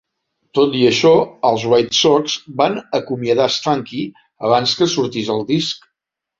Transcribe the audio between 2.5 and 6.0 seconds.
van acomiadar Stanky abans que sortís el disc.